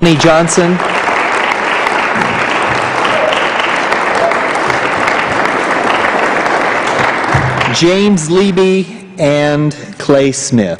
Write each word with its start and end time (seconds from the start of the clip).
Anthony 0.00 0.20
Johnson. 0.22 0.76
James 7.74 8.28
Leby 8.28 9.18
and 9.18 9.72
Clay 9.98 10.30
Smith. 10.30 10.78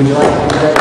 Would 0.00 0.08
you 0.08 0.79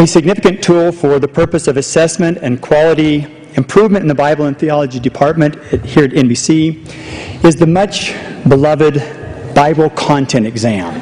A 0.00 0.06
significant 0.06 0.62
tool 0.64 0.92
for 0.92 1.18
the 1.18 1.28
purpose 1.28 1.68
of 1.68 1.76
assessment 1.76 2.38
and 2.40 2.58
quality 2.62 3.26
improvement 3.56 4.02
in 4.02 4.08
the 4.08 4.14
Bible 4.14 4.46
and 4.46 4.58
Theology 4.58 4.98
Department 4.98 5.62
here 5.84 6.04
at 6.04 6.12
NBC 6.12 7.44
is 7.44 7.54
the 7.54 7.66
much 7.66 8.14
beloved 8.48 8.94
Bible 9.54 9.90
Content 9.90 10.46
Exam. 10.46 10.94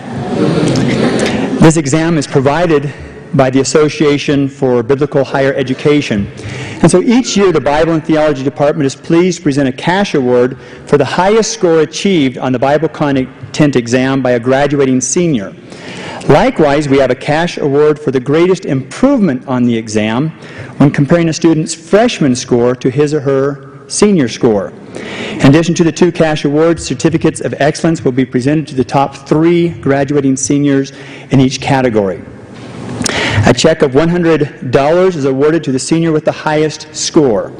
This 1.60 1.76
exam 1.76 2.18
is 2.18 2.26
provided 2.26 2.92
by 3.34 3.50
the 3.50 3.60
Association 3.60 4.48
for 4.48 4.82
Biblical 4.82 5.22
Higher 5.22 5.54
Education. 5.54 6.26
And 6.82 6.90
so 6.90 7.00
each 7.00 7.36
year, 7.36 7.52
the 7.52 7.60
Bible 7.60 7.92
and 7.92 8.04
Theology 8.04 8.42
Department 8.42 8.84
is 8.84 8.96
pleased 8.96 9.38
to 9.38 9.42
present 9.44 9.68
a 9.68 9.72
cash 9.72 10.14
award 10.14 10.58
for 10.86 10.98
the 10.98 11.04
highest 11.04 11.52
score 11.52 11.82
achieved 11.82 12.36
on 12.36 12.50
the 12.50 12.58
Bible 12.58 12.88
Content 12.88 13.76
Exam 13.76 14.22
by 14.22 14.32
a 14.32 14.40
graduating 14.40 15.00
senior. 15.00 15.54
Likewise, 16.28 16.90
we 16.90 16.98
have 16.98 17.10
a 17.10 17.14
cash 17.14 17.56
award 17.56 17.98
for 17.98 18.10
the 18.10 18.20
greatest 18.20 18.66
improvement 18.66 19.48
on 19.48 19.64
the 19.64 19.74
exam 19.74 20.28
when 20.76 20.90
comparing 20.90 21.30
a 21.30 21.32
student's 21.32 21.74
freshman 21.74 22.36
score 22.36 22.76
to 22.76 22.90
his 22.90 23.14
or 23.14 23.20
her 23.20 23.88
senior 23.88 24.28
score. 24.28 24.68
In 24.68 25.46
addition 25.46 25.74
to 25.76 25.84
the 25.84 25.90
two 25.90 26.12
cash 26.12 26.44
awards, 26.44 26.84
certificates 26.84 27.40
of 27.40 27.54
excellence 27.54 28.04
will 28.04 28.12
be 28.12 28.26
presented 28.26 28.68
to 28.68 28.74
the 28.74 28.84
top 28.84 29.26
three 29.26 29.70
graduating 29.70 30.36
seniors 30.36 30.92
in 31.30 31.40
each 31.40 31.62
category. 31.62 32.22
A 33.46 33.54
check 33.56 33.80
of 33.80 33.92
$100 33.92 35.16
is 35.16 35.24
awarded 35.24 35.64
to 35.64 35.72
the 35.72 35.78
senior 35.78 36.12
with 36.12 36.26
the 36.26 36.32
highest 36.32 36.94
score. 36.94 37.50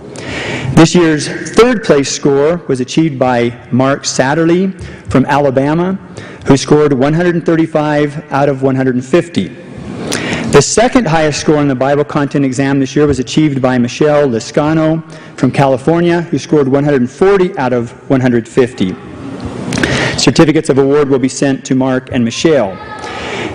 This 0.79 0.95
year's 0.95 1.27
third 1.27 1.83
place 1.83 2.09
score 2.09 2.59
was 2.69 2.79
achieved 2.79 3.19
by 3.19 3.69
Mark 3.73 4.05
Satterley 4.05 4.81
from 5.11 5.27
Alabama, 5.27 5.95
who 6.47 6.57
scored 6.57 6.93
135 6.93 8.33
out 8.33 8.49
of 8.49 8.63
150. 8.63 9.49
The 9.49 10.63
second 10.63 11.09
highest 11.09 11.41
score 11.41 11.57
on 11.57 11.67
the 11.67 11.75
Bible 11.75 12.05
content 12.05 12.45
exam 12.45 12.79
this 12.79 12.95
year 12.95 13.09
was 13.09 13.19
achieved 13.19 13.61
by 13.61 13.77
Michelle 13.77 14.29
Liscano 14.29 15.03
from 15.37 15.51
California, 15.51 16.23
who 16.23 16.39
scored 16.39 16.69
140 16.69 17.59
out 17.59 17.73
of 17.73 17.91
150. 18.09 18.95
Certificates 20.17 20.69
of 20.69 20.79
award 20.79 21.09
will 21.09 21.19
be 21.19 21.29
sent 21.29 21.67
to 21.67 21.75
Mark 21.75 22.11
and 22.13 22.25
Michelle. 22.25 22.77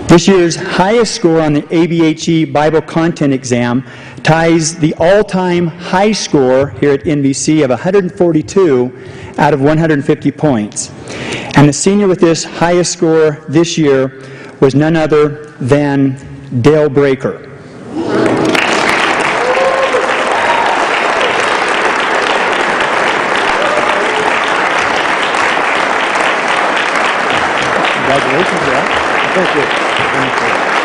This 0.09 0.27
year's 0.27 0.57
highest 0.57 1.15
score 1.15 1.39
on 1.39 1.53
the 1.53 1.61
ABHE 1.61 2.51
Bible 2.51 2.81
content 2.81 3.33
exam 3.33 3.85
ties 4.23 4.75
the 4.77 4.93
all 4.95 5.23
time 5.23 5.67
high 5.67 6.11
score 6.11 6.69
here 6.71 6.93
at 6.93 7.01
NBC 7.01 7.63
of 7.63 7.69
142 7.69 9.35
out 9.37 9.53
of 9.53 9.61
150 9.61 10.31
points. 10.31 10.91
And 11.55 11.67
the 11.67 11.73
senior 11.73 12.07
with 12.07 12.19
this 12.19 12.43
highest 12.43 12.93
score 12.93 13.43
this 13.49 13.77
year 13.77 14.23
was 14.59 14.75
none 14.75 14.95
other 14.95 15.47
than 15.59 16.17
Dale 16.61 16.89
Breaker. 16.89 17.49
Congratulations, 27.93 28.59
Dale. 28.61 29.03
Thank 29.33 30.77
you. 30.77 30.82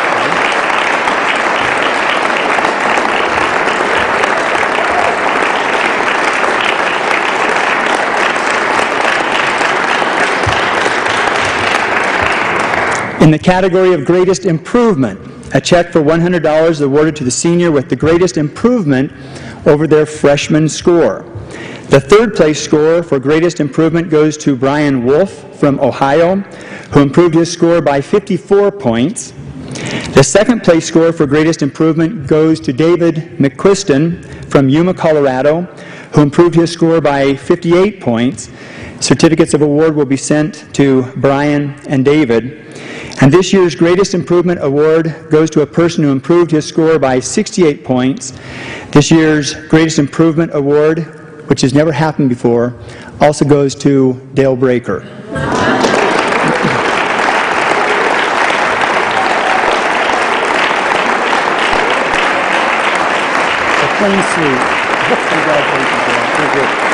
In 13.29 13.33
the 13.33 13.37
category 13.37 13.93
of 13.93 14.05
greatest 14.05 14.45
improvement, 14.45 15.19
a 15.53 15.61
check 15.61 15.91
for 15.91 16.01
$100 16.01 16.69
is 16.71 16.81
awarded 16.81 17.15
to 17.17 17.23
the 17.23 17.29
senior 17.29 17.71
with 17.71 17.87
the 17.87 17.95
greatest 17.95 18.37
improvement 18.37 19.11
over 19.67 19.85
their 19.85 20.07
freshman 20.07 20.67
score. 20.67 21.21
The 21.89 21.99
third 21.99 22.35
place 22.35 22.59
score 22.59 23.03
for 23.03 23.19
greatest 23.19 23.59
improvement 23.59 24.09
goes 24.09 24.35
to 24.37 24.55
Brian 24.55 25.05
Wolf 25.05 25.59
from 25.59 25.79
Ohio, 25.79 26.37
who 26.89 27.03
improved 27.03 27.35
his 27.35 27.51
score 27.51 27.83
by 27.83 28.01
54 28.01 28.71
points. 28.71 29.31
The 30.15 30.23
second 30.23 30.63
place 30.63 30.87
score 30.87 31.13
for 31.13 31.27
greatest 31.27 31.61
improvement 31.61 32.25
goes 32.25 32.59
to 32.61 32.73
David 32.73 33.37
McQuiston 33.37 34.25
from 34.49 34.69
Yuma, 34.69 34.95
Colorado, 34.95 35.61
who 36.15 36.23
improved 36.23 36.55
his 36.55 36.71
score 36.71 36.99
by 36.99 37.35
58 37.35 38.01
points. 38.01 38.49
Certificates 38.99 39.53
of 39.53 39.61
award 39.61 39.95
will 39.95 40.05
be 40.05 40.17
sent 40.17 40.73
to 40.73 41.03
Brian 41.17 41.79
and 41.87 42.03
David. 42.03 42.65
And 43.21 43.33
this 43.33 43.51
year's 43.51 43.75
Greatest 43.75 44.13
Improvement 44.13 44.63
Award 44.63 45.13
goes 45.29 45.49
to 45.49 45.61
a 45.61 45.67
person 45.67 46.05
who 46.05 46.11
improved 46.11 46.51
his 46.51 46.65
score 46.65 46.97
by 46.97 47.19
68 47.19 47.83
points. 47.83 48.31
This 48.91 49.11
year's 49.11 49.55
Greatest 49.67 49.99
Improvement 49.99 50.51
Award, 50.55 50.99
which 51.49 51.59
has 51.61 51.73
never 51.73 51.91
happened 51.91 52.29
before, 52.29 52.79
also 53.19 53.43
goes 53.43 53.75
to 53.75 54.13
Dale 54.35 54.55
Breaker. 54.55 54.99
A 54.99 55.03
clean 63.97 64.23
sweep. 64.31 64.59
Congratulations, 65.27 66.03
Dale. 66.07 66.25
Thank 66.37 66.83
you. 66.83 66.88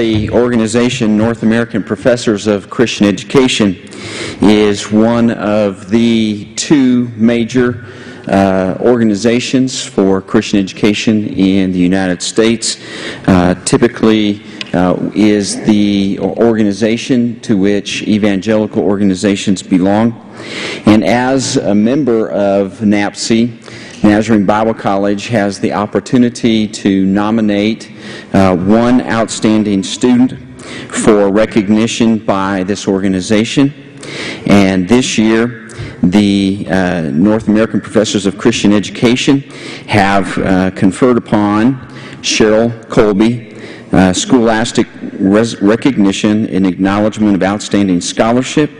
The 0.00 0.30
organization 0.30 1.18
North 1.18 1.42
American 1.42 1.82
Professors 1.82 2.46
of 2.46 2.70
Christian 2.70 3.06
Education 3.06 3.76
is 4.40 4.90
one 4.90 5.30
of 5.30 5.90
the 5.90 6.54
two 6.54 7.08
major 7.16 7.84
uh, 8.26 8.78
organizations 8.80 9.84
for 9.84 10.22
Christian 10.22 10.58
education 10.58 11.26
in 11.26 11.72
the 11.72 11.78
United 11.78 12.22
States. 12.22 12.78
Uh, 13.26 13.54
typically, 13.66 14.42
uh, 14.72 15.10
is 15.14 15.60
the 15.64 16.18
organization 16.20 17.38
to 17.40 17.58
which 17.58 18.00
evangelical 18.04 18.82
organizations 18.82 19.62
belong. 19.62 20.14
And 20.86 21.04
as 21.04 21.58
a 21.58 21.74
member 21.74 22.30
of 22.30 22.78
NAPCE, 22.78 23.89
Nazarene 24.02 24.46
Bible 24.46 24.72
College 24.72 25.28
has 25.28 25.60
the 25.60 25.74
opportunity 25.74 26.66
to 26.66 27.04
nominate 27.04 27.92
uh, 28.32 28.56
one 28.56 29.02
outstanding 29.02 29.82
student 29.82 30.32
for 30.90 31.30
recognition 31.30 32.18
by 32.18 32.62
this 32.64 32.88
organization. 32.88 33.74
And 34.46 34.88
this 34.88 35.18
year, 35.18 35.68
the 36.02 36.66
uh, 36.70 37.00
North 37.12 37.48
American 37.48 37.82
Professors 37.82 38.24
of 38.24 38.38
Christian 38.38 38.72
Education 38.72 39.40
have 39.86 40.38
uh, 40.38 40.70
conferred 40.70 41.18
upon 41.18 41.86
Cheryl 42.22 42.88
Colby 42.88 43.54
uh, 43.92 44.14
scholastic 44.14 44.86
res- 45.18 45.60
recognition 45.60 46.46
in 46.46 46.64
acknowledgement 46.64 47.36
of 47.36 47.42
outstanding 47.42 48.00
scholarship 48.00 48.70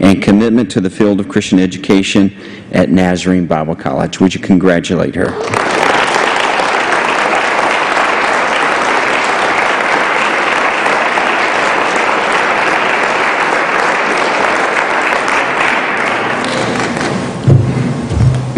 and 0.00 0.22
commitment 0.22 0.70
to 0.72 0.80
the 0.80 0.90
field 0.90 1.20
of 1.20 1.28
Christian 1.28 1.58
education 1.58 2.36
at 2.72 2.90
Nazarene 2.90 3.46
Bible 3.46 3.76
College. 3.76 4.20
Would 4.20 4.34
you 4.34 4.40
congratulate 4.40 5.14
her? 5.14 5.32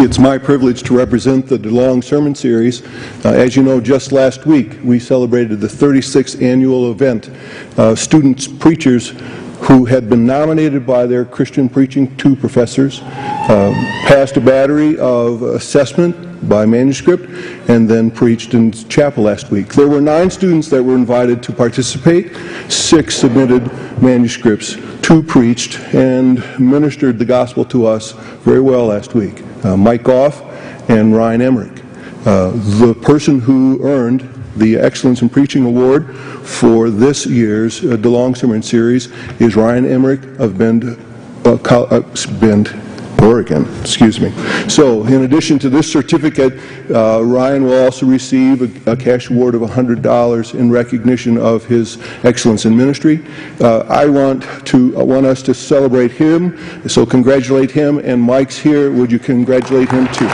It's 0.00 0.20
my 0.20 0.38
privilege 0.38 0.84
to 0.84 0.96
represent 0.96 1.48
the 1.48 1.58
DeLong 1.58 2.04
Sermon 2.04 2.32
Series. 2.32 2.86
Uh, 3.24 3.30
as 3.30 3.56
you 3.56 3.64
know, 3.64 3.80
just 3.80 4.12
last 4.12 4.46
week 4.46 4.78
we 4.84 5.00
celebrated 5.00 5.60
the 5.60 5.66
36th 5.66 6.40
annual 6.40 6.92
event. 6.92 7.30
Uh, 7.76 7.96
students, 7.96 8.46
preachers 8.46 9.12
who 9.60 9.84
had 9.84 10.08
been 10.08 10.26
nominated 10.26 10.86
by 10.86 11.06
their 11.06 11.24
Christian 11.24 11.68
Preaching 11.68 12.16
2 12.16 12.36
professors 12.36 13.00
uh, 13.02 13.72
passed 14.06 14.36
a 14.36 14.40
battery 14.40 14.98
of 14.98 15.42
assessment 15.42 16.48
by 16.48 16.64
manuscript 16.64 17.24
and 17.68 17.88
then 17.88 18.10
preached 18.10 18.54
in 18.54 18.72
chapel 18.72 19.24
last 19.24 19.50
week. 19.50 19.68
There 19.74 19.88
were 19.88 20.00
nine 20.00 20.30
students 20.30 20.68
that 20.70 20.82
were 20.82 20.94
invited 20.94 21.42
to 21.44 21.52
participate, 21.52 22.34
six 22.70 23.16
submitted 23.16 23.70
manuscripts, 24.00 24.76
two 25.02 25.22
preached, 25.22 25.80
and 25.94 26.42
ministered 26.60 27.18
the 27.18 27.24
gospel 27.24 27.64
to 27.66 27.86
us 27.86 28.12
very 28.42 28.60
well 28.60 28.86
last 28.86 29.14
week 29.14 29.42
uh, 29.64 29.76
Mike 29.76 30.04
Goff 30.04 30.42
and 30.88 31.14
Ryan 31.14 31.42
Emmerich. 31.42 31.82
Uh, 32.24 32.50
the 32.78 32.94
person 33.02 33.40
who 33.40 33.80
earned 33.82 34.22
the 34.58 34.76
Excellence 34.76 35.22
in 35.22 35.28
Preaching 35.28 35.64
Award 35.64 36.14
for 36.16 36.90
this 36.90 37.26
year's 37.26 37.80
uh, 37.80 37.96
DeLong 37.96 38.36
Sermon 38.36 38.62
Series 38.62 39.06
is 39.40 39.56
Ryan 39.56 39.86
Emmerich 39.86 40.22
of 40.38 40.58
Bend, 40.58 40.84
uh, 41.44 41.54
uh, 41.54 42.00
Bend, 42.40 42.68
Oregon. 43.22 43.66
Excuse 43.80 44.20
me. 44.20 44.30
So, 44.68 45.04
in 45.06 45.24
addition 45.24 45.58
to 45.60 45.68
this 45.68 45.90
certificate, 45.90 46.54
uh, 46.90 47.22
Ryan 47.24 47.64
will 47.64 47.84
also 47.84 48.06
receive 48.06 48.86
a, 48.86 48.92
a, 48.92 48.96
cash 48.96 49.30
award 49.30 49.54
of 49.54 49.62
$100 49.62 50.54
in 50.54 50.70
recognition 50.70 51.36
of 51.36 51.64
his 51.64 51.98
excellence 52.24 52.64
in 52.64 52.76
ministry. 52.76 53.24
Uh, 53.60 53.80
I 53.88 54.06
want 54.06 54.44
to 54.66 54.96
I 54.98 55.02
want 55.02 55.26
us 55.26 55.42
to 55.42 55.54
celebrate 55.54 56.12
him. 56.12 56.56
So, 56.88 57.04
congratulate 57.04 57.70
him. 57.70 57.98
And 57.98 58.22
Mike's 58.22 58.58
here. 58.58 58.92
Would 58.92 59.10
you 59.10 59.18
congratulate 59.18 59.90
him 59.90 60.06
too? 60.12 60.28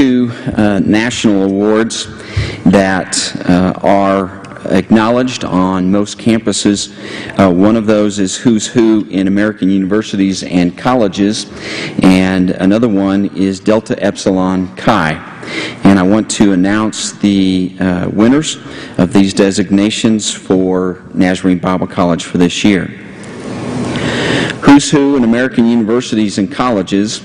two 0.00 0.29
uh, 0.56 0.80
national 0.80 1.44
awards 1.44 2.06
that 2.64 3.16
uh, 3.48 3.72
are 3.82 4.40
acknowledged 4.66 5.44
on 5.44 5.90
most 5.90 6.18
campuses. 6.18 6.92
Uh, 7.38 7.50
one 7.50 7.76
of 7.76 7.86
those 7.86 8.18
is 8.18 8.36
Who's 8.36 8.66
Who 8.66 9.06
in 9.10 9.26
American 9.26 9.70
Universities 9.70 10.42
and 10.42 10.76
Colleges, 10.76 11.46
and 12.02 12.50
another 12.50 12.88
one 12.88 13.26
is 13.36 13.60
Delta 13.60 14.00
Epsilon 14.02 14.74
Chi. 14.76 15.26
And 15.84 15.98
I 15.98 16.02
want 16.02 16.30
to 16.32 16.52
announce 16.52 17.12
the 17.12 17.74
uh, 17.80 18.10
winners 18.12 18.58
of 18.98 19.12
these 19.12 19.34
designations 19.34 20.32
for 20.32 21.02
Nazarene 21.14 21.58
Bible 21.58 21.86
College 21.86 22.24
for 22.24 22.38
this 22.38 22.62
year. 22.62 23.09
Who's 24.62 24.90
Who 24.90 25.16
in 25.16 25.24
American 25.24 25.66
Universities 25.66 26.38
and 26.38 26.52
Colleges 26.52 27.22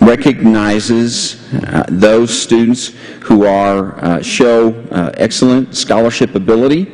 recognizes 0.00 1.52
uh, 1.54 1.84
those 1.88 2.30
students 2.36 2.88
who 3.22 3.46
are 3.46 3.98
uh, 4.04 4.22
show 4.22 4.74
uh, 4.90 5.10
excellent 5.14 5.74
scholarship 5.74 6.34
ability, 6.34 6.84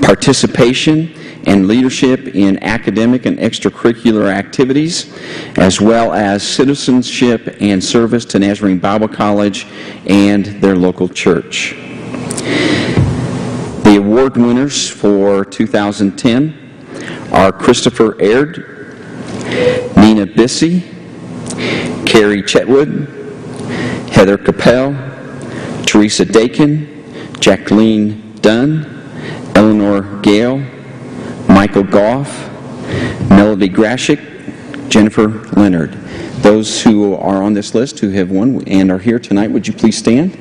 participation, 0.00 1.12
and 1.46 1.66
leadership 1.66 2.34
in 2.34 2.62
academic 2.62 3.26
and 3.26 3.38
extracurricular 3.38 4.30
activities, 4.32 5.12
as 5.56 5.80
well 5.80 6.12
as 6.12 6.46
citizenship 6.46 7.56
and 7.60 7.82
service 7.82 8.24
to 8.26 8.38
Nazarene 8.38 8.78
Bible 8.78 9.08
College 9.08 9.66
and 10.06 10.46
their 10.62 10.76
local 10.76 11.08
church. 11.08 11.74
The 13.84 13.96
award 13.98 14.36
winners 14.36 14.88
for 14.88 15.44
2010 15.44 16.56
are 17.32 17.50
Christopher 17.50 18.20
Aird, 18.20 18.79
Nina 20.20 20.32
Bissey, 20.34 20.82
Carrie 22.06 22.42
Chetwood, 22.42 23.08
Heather 24.10 24.36
Capel, 24.36 24.92
Teresa 25.86 26.26
Dakin, 26.26 26.86
Jacqueline 27.40 28.36
Dunn, 28.42 28.84
Eleanor 29.54 30.02
Gale, 30.20 30.58
Michael 31.48 31.84
Goff, 31.84 32.28
Melody 33.30 33.70
Grashik, 33.70 34.90
Jennifer 34.90 35.28
Leonard. 35.58 35.92
Those 36.42 36.82
who 36.82 37.14
are 37.14 37.42
on 37.42 37.54
this 37.54 37.74
list 37.74 38.00
who 38.00 38.10
have 38.10 38.30
won 38.30 38.62
and 38.68 38.90
are 38.90 38.98
here 38.98 39.18
tonight, 39.18 39.50
would 39.50 39.66
you 39.66 39.72
please 39.72 39.96
stand? 39.96 40.36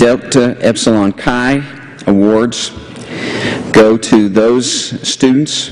Delta 0.00 0.56
Epsilon 0.60 1.12
Chi 1.12 1.62
awards 2.06 2.70
go 3.70 3.98
to 3.98 4.30
those 4.30 4.66
students 5.06 5.66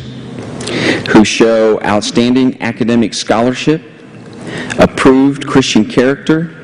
who 1.08 1.24
show 1.24 1.80
outstanding 1.82 2.60
academic 2.60 3.14
scholarship, 3.14 3.80
approved 4.78 5.46
Christian 5.46 5.86
character, 5.86 6.54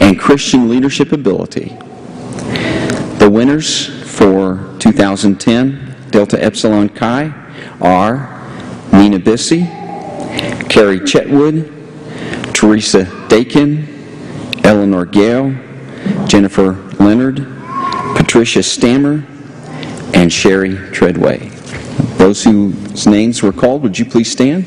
and 0.00 0.18
Christian 0.18 0.70
leadership 0.70 1.12
ability. 1.12 1.76
The 3.18 3.28
winners 3.30 3.84
for 4.10 4.74
2010 4.78 5.94
Delta 6.10 6.42
Epsilon 6.42 6.88
Chi 6.88 7.26
are 7.82 8.16
Nina 8.94 9.18
Bissey, 9.18 9.66
Carrie 10.70 11.00
Chetwood, 11.00 11.70
Teresa 12.54 13.04
Dakin, 13.28 13.86
Eleanor 14.64 15.04
Gale, 15.04 15.67
Jennifer 16.28 16.74
Leonard, 17.00 17.46
Patricia 18.14 18.62
Stammer, 18.62 19.24
and 20.12 20.30
Sherry 20.30 20.76
Treadway. 20.92 21.48
Those 22.18 22.44
whose 22.44 23.06
names 23.06 23.42
were 23.42 23.50
called, 23.50 23.82
would 23.82 23.98
you 23.98 24.04
please 24.04 24.30
stand? 24.30 24.66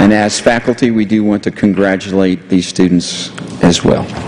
And 0.00 0.12
as 0.12 0.40
faculty, 0.40 0.90
we 0.90 1.04
do 1.04 1.22
want 1.22 1.44
to 1.44 1.50
congratulate 1.50 2.48
these 2.48 2.66
students 2.66 3.30
as 3.62 3.84
well. 3.84 4.23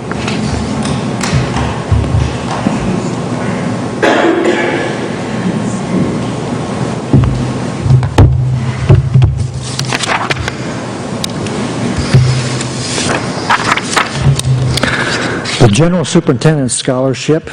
General 15.73 16.05
Superintendent 16.05 16.71
Scholarship 16.71 17.51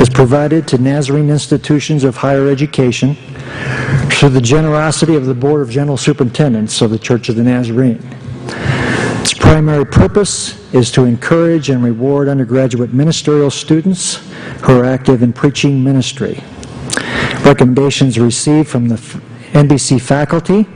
is 0.00 0.08
provided 0.08 0.66
to 0.68 0.78
Nazarene 0.78 1.28
institutions 1.28 2.04
of 2.04 2.16
higher 2.16 2.48
education 2.48 3.16
through 4.10 4.30
the 4.30 4.40
generosity 4.40 5.14
of 5.14 5.26
the 5.26 5.34
Board 5.34 5.60
of 5.60 5.68
General 5.68 5.96
Superintendents 5.96 6.80
of 6.80 6.90
the 6.90 6.98
Church 6.98 7.28
of 7.28 7.36
the 7.36 7.42
Nazarene. 7.42 8.00
Its 9.20 9.34
primary 9.34 9.84
purpose 9.84 10.72
is 10.72 10.90
to 10.92 11.04
encourage 11.04 11.70
and 11.70 11.84
reward 11.84 12.28
undergraduate 12.28 12.94
ministerial 12.94 13.50
students 13.50 14.16
who 14.62 14.78
are 14.78 14.84
active 14.84 15.22
in 15.22 15.32
preaching 15.32 15.84
ministry. 15.84 16.42
Recommendations 17.44 18.18
received 18.18 18.68
from 18.68 18.88
the 18.88 18.96
NBC 19.52 20.00
faculty, 20.00 20.66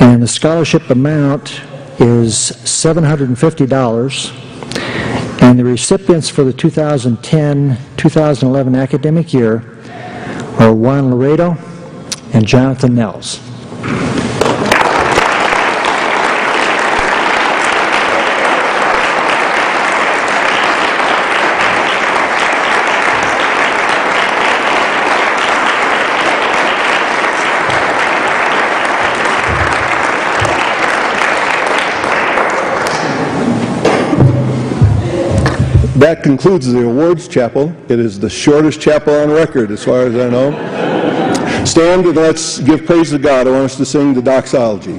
and 0.00 0.22
the 0.22 0.28
scholarship 0.28 0.90
amount 0.90 1.62
is 1.98 2.34
$750 2.34 4.49
and 5.42 5.58
the 5.58 5.64
recipients 5.64 6.28
for 6.28 6.44
the 6.44 6.52
2010-2011 6.52 8.80
academic 8.80 9.34
year 9.34 9.64
are 10.58 10.72
Juan 10.72 11.10
Laredo 11.10 11.56
and 12.32 12.46
Jonathan 12.46 12.94
Nels. 12.94 13.49
That 36.10 36.24
concludes 36.24 36.66
the 36.66 36.84
awards 36.84 37.28
chapel. 37.28 37.72
It 37.88 38.00
is 38.00 38.18
the 38.18 38.28
shortest 38.28 38.80
chapel 38.80 39.14
on 39.14 39.30
record, 39.30 39.70
as 39.70 39.84
far 39.84 40.08
as 40.08 40.16
I 40.16 40.28
know. 40.28 40.50
Stand 41.64 42.04
and 42.04 42.16
let's 42.16 42.58
give 42.58 42.84
praise 42.84 43.10
to 43.10 43.18
God. 43.20 43.46
I 43.46 43.52
want 43.52 43.66
us 43.66 43.76
to 43.76 43.86
sing 43.86 44.12
the 44.14 44.20
doxology. 44.20 44.98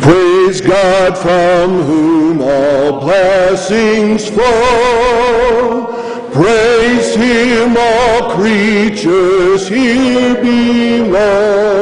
Praise 0.00 0.60
God 0.60 1.18
from 1.18 1.82
whom 1.82 2.40
all 2.40 3.00
blessings 3.00 4.28
flow. 4.28 5.86
Praise 6.30 7.16
Him, 7.16 7.76
all 7.76 8.36
creatures 8.36 9.66
here 9.66 10.40
below. 10.40 11.74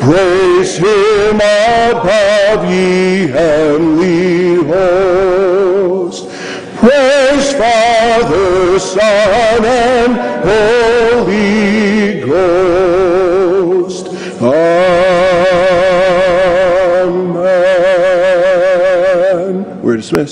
Praise 0.00 0.76
Him 0.76 1.36
above 1.36 2.70
ye 2.70 3.28
heavenly 3.28 4.11
Oh. 10.44 10.71